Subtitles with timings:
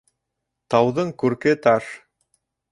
[0.75, 1.95] Тауҙың күрке таш